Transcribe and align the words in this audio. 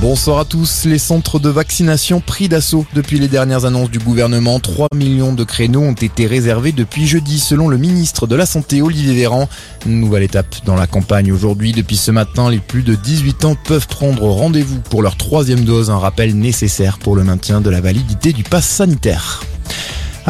Bonsoir 0.00 0.38
à 0.38 0.44
tous. 0.46 0.86
Les 0.86 0.98
centres 0.98 1.38
de 1.38 1.50
vaccination 1.50 2.22
pris 2.22 2.48
d'assaut 2.48 2.86
depuis 2.94 3.18
les 3.18 3.28
dernières 3.28 3.66
annonces 3.66 3.90
du 3.90 3.98
gouvernement. 3.98 4.58
3 4.58 4.88
millions 4.94 5.34
de 5.34 5.44
créneaux 5.44 5.82
ont 5.82 5.92
été 5.92 6.26
réservés 6.26 6.72
depuis 6.72 7.06
jeudi 7.06 7.38
selon 7.38 7.68
le 7.68 7.76
ministre 7.76 8.26
de 8.26 8.34
la 8.34 8.46
Santé 8.46 8.80
Olivier 8.80 9.14
Véran. 9.14 9.46
Nouvelle 9.84 10.22
étape 10.22 10.64
dans 10.64 10.74
la 10.74 10.86
campagne 10.86 11.30
aujourd'hui. 11.30 11.72
Depuis 11.72 11.98
ce 11.98 12.10
matin, 12.12 12.48
les 12.48 12.60
plus 12.60 12.82
de 12.82 12.94
18 12.94 13.44
ans 13.44 13.56
peuvent 13.62 13.88
prendre 13.88 14.22
rendez-vous 14.22 14.80
pour 14.80 15.02
leur 15.02 15.16
troisième 15.16 15.64
dose. 15.64 15.90
Un 15.90 15.98
rappel 15.98 16.34
nécessaire 16.34 16.98
pour 16.98 17.14
le 17.14 17.22
maintien 17.22 17.60
de 17.60 17.68
la 17.68 17.82
validité 17.82 18.32
du 18.32 18.42
pass 18.42 18.64
sanitaire. 18.64 19.42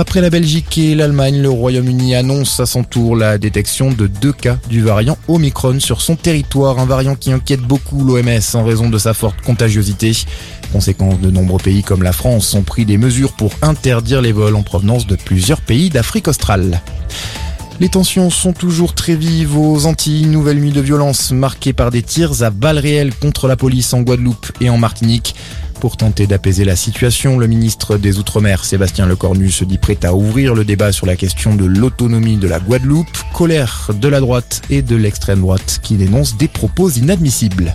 Après 0.01 0.23
la 0.23 0.31
Belgique 0.31 0.79
et 0.79 0.95
l'Allemagne, 0.95 1.43
le 1.43 1.51
Royaume-Uni 1.51 2.15
annonce 2.15 2.59
à 2.59 2.65
son 2.65 2.85
tour 2.85 3.17
la 3.17 3.37
détection 3.37 3.93
de 3.93 4.07
deux 4.07 4.33
cas 4.33 4.57
du 4.67 4.81
variant 4.81 5.19
Omicron 5.29 5.79
sur 5.79 6.01
son 6.01 6.17
territoire, 6.17 6.79
un 6.79 6.87
variant 6.87 7.17
qui 7.17 7.31
inquiète 7.31 7.61
beaucoup 7.61 8.03
l'OMS 8.03 8.41
en 8.55 8.65
raison 8.65 8.89
de 8.89 8.97
sa 8.97 9.13
forte 9.13 9.43
contagiosité. 9.43 10.17
Conséquence, 10.73 11.21
de 11.21 11.31
nombreux 11.31 11.59
pays 11.59 11.83
comme 11.83 12.03
la 12.03 12.15
France 12.15 12.55
ont 12.55 12.63
pris 12.63 12.87
des 12.87 12.97
mesures 12.97 13.33
pour 13.33 13.53
interdire 13.61 14.23
les 14.23 14.33
vols 14.33 14.57
en 14.57 14.63
provenance 14.63 15.07
de 15.07 15.17
plusieurs 15.17 15.61
pays 15.61 15.91
d'Afrique 15.91 16.29
australe. 16.29 16.81
Les 17.79 17.91
tensions 17.91 18.31
sont 18.31 18.55
toujours 18.55 18.95
très 18.95 19.17
vives 19.17 19.59
aux 19.59 19.85
Antilles. 19.85 20.27
Nouvelle 20.27 20.61
nuit 20.61 20.73
de 20.73 20.81
violence 20.81 21.31
marquée 21.31 21.75
par 21.75 21.91
des 21.91 22.03
tirs 22.03 22.43
à 22.43 22.49
balles 22.49 22.79
réelles 22.79 23.15
contre 23.15 23.49
la 23.49 23.57
police 23.57 23.93
en 23.93 24.01
Guadeloupe 24.01 24.51
et 24.63 24.71
en 24.71 24.79
Martinique. 24.79 25.35
Pour 25.81 25.97
tenter 25.97 26.27
d'apaiser 26.27 26.67
la 26.67 26.77
situation, 26.77 27.39
le 27.39 27.47
ministre 27.47 27.97
des 27.97 28.19
Outre-mer, 28.19 28.65
Sébastien 28.65 29.07
Lecornu, 29.07 29.51
se 29.51 29.65
dit 29.65 29.79
prêt 29.79 29.97
à 30.03 30.15
ouvrir 30.15 30.55
le 30.55 30.63
débat 30.63 30.93
sur 30.93 31.07
la 31.07 31.17
question 31.17 31.55
de 31.55 31.65
l'autonomie 31.65 32.37
de 32.37 32.47
la 32.47 32.61
Guadeloupe. 32.61 33.17
Colère 33.33 33.91
de 33.99 34.09
la 34.09 34.21
droite 34.21 34.61
et 34.69 34.83
de 34.83 34.95
l'extrême 34.95 35.41
droite 35.41 35.81
qui 35.83 35.95
dénoncent 35.95 36.37
des 36.37 36.49
propos 36.49 36.91
inadmissibles 36.91 37.73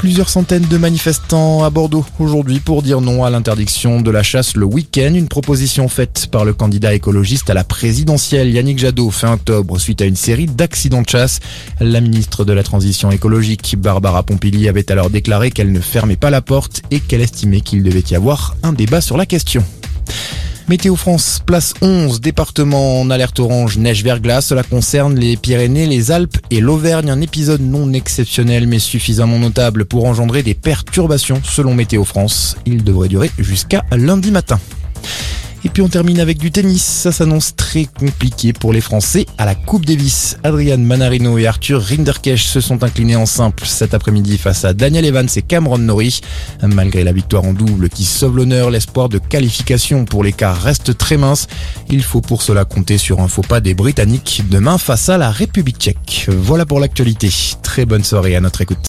plusieurs 0.00 0.30
centaines 0.30 0.64
de 0.64 0.78
manifestants 0.78 1.62
à 1.62 1.68
Bordeaux 1.68 2.06
aujourd'hui 2.18 2.58
pour 2.58 2.80
dire 2.80 3.02
non 3.02 3.22
à 3.22 3.28
l'interdiction 3.28 4.00
de 4.00 4.10
la 4.10 4.22
chasse 4.22 4.56
le 4.56 4.64
week-end, 4.64 5.12
une 5.12 5.28
proposition 5.28 5.88
faite 5.88 6.28
par 6.32 6.46
le 6.46 6.54
candidat 6.54 6.94
écologiste 6.94 7.50
à 7.50 7.54
la 7.54 7.64
présidentielle 7.64 8.48
Yannick 8.50 8.78
Jadot 8.78 9.10
fin 9.10 9.34
octobre 9.34 9.78
suite 9.78 10.00
à 10.00 10.06
une 10.06 10.16
série 10.16 10.46
d'accidents 10.46 11.02
de 11.02 11.08
chasse. 11.10 11.40
La 11.80 12.00
ministre 12.00 12.46
de 12.46 12.54
la 12.54 12.62
Transition 12.62 13.10
écologique 13.10 13.76
Barbara 13.76 14.22
Pompili 14.22 14.70
avait 14.70 14.90
alors 14.90 15.10
déclaré 15.10 15.50
qu'elle 15.50 15.70
ne 15.70 15.80
fermait 15.80 16.16
pas 16.16 16.30
la 16.30 16.40
porte 16.40 16.80
et 16.90 17.00
qu'elle 17.00 17.20
estimait 17.20 17.60
qu'il 17.60 17.82
devait 17.82 18.04
y 18.10 18.14
avoir 18.14 18.56
un 18.62 18.72
débat 18.72 19.02
sur 19.02 19.18
la 19.18 19.26
question. 19.26 19.62
Météo 20.70 20.94
France, 20.94 21.42
place 21.44 21.74
11, 21.82 22.20
département 22.20 23.00
en 23.00 23.10
alerte 23.10 23.40
orange, 23.40 23.76
neige 23.76 24.04
verglas. 24.04 24.42
Cela 24.42 24.62
concerne 24.62 25.16
les 25.16 25.36
Pyrénées, 25.36 25.88
les 25.88 26.12
Alpes 26.12 26.36
et 26.52 26.60
l'Auvergne. 26.60 27.10
Un 27.10 27.20
épisode 27.20 27.60
non 27.60 27.92
exceptionnel 27.92 28.68
mais 28.68 28.78
suffisamment 28.78 29.40
notable 29.40 29.84
pour 29.84 30.04
engendrer 30.04 30.44
des 30.44 30.54
perturbations 30.54 31.42
selon 31.42 31.74
Météo 31.74 32.04
France. 32.04 32.56
Il 32.66 32.84
devrait 32.84 33.08
durer 33.08 33.32
jusqu'à 33.36 33.84
lundi 33.90 34.30
matin. 34.30 34.60
Et 35.62 35.68
puis 35.68 35.82
on 35.82 35.88
termine 35.88 36.20
avec 36.20 36.38
du 36.38 36.50
tennis. 36.50 36.82
Ça 36.82 37.12
s'annonce 37.12 37.54
très 37.54 37.84
compliqué 37.84 38.52
pour 38.52 38.72
les 38.72 38.80
Français 38.80 39.26
à 39.36 39.44
la 39.44 39.54
Coupe 39.54 39.84
Davis. 39.84 40.38
Adrian 40.42 40.78
Manarino 40.78 41.36
et 41.36 41.46
Arthur 41.46 41.82
Rinderkesh 41.82 42.46
se 42.46 42.60
sont 42.60 42.82
inclinés 42.82 43.16
en 43.16 43.26
simple 43.26 43.64
cet 43.66 43.92
après-midi 43.92 44.38
face 44.38 44.64
à 44.64 44.72
Daniel 44.72 45.04
Evans 45.04 45.28
et 45.36 45.42
Cameron 45.42 45.78
Norrie. 45.78 46.20
Malgré 46.62 47.04
la 47.04 47.12
victoire 47.12 47.44
en 47.44 47.52
double 47.52 47.90
qui 47.90 48.04
sauve 48.04 48.38
l'honneur, 48.38 48.70
l'espoir 48.70 49.10
de 49.10 49.18
qualification 49.18 50.06
pour 50.06 50.24
l'écart 50.24 50.60
reste 50.60 50.96
très 50.96 51.18
mince. 51.18 51.46
Il 51.90 52.02
faut 52.02 52.22
pour 52.22 52.42
cela 52.42 52.64
compter 52.64 52.96
sur 52.96 53.20
un 53.20 53.28
faux 53.28 53.42
pas 53.42 53.60
des 53.60 53.74
Britanniques 53.74 54.44
demain 54.48 54.78
face 54.78 55.10
à 55.10 55.18
la 55.18 55.30
République 55.30 55.78
tchèque. 55.78 56.26
Voilà 56.28 56.64
pour 56.64 56.80
l'actualité. 56.80 57.30
Très 57.62 57.84
bonne 57.84 58.04
soirée 58.04 58.34
à 58.34 58.40
notre 58.40 58.62
écoute. 58.62 58.78